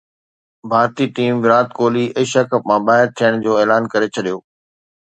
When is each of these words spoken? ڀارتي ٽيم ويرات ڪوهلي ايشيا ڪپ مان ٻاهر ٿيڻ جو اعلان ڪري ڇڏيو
ڀارتي 0.71 1.05
ٽيم 1.15 1.33
ويرات 1.43 1.67
ڪوهلي 1.77 2.05
ايشيا 2.19 2.43
ڪپ 2.51 2.63
مان 2.69 2.79
ٻاهر 2.87 3.05
ٿيڻ 3.17 3.31
جو 3.45 3.51
اعلان 3.61 3.83
ڪري 3.93 4.07
ڇڏيو 4.15 4.37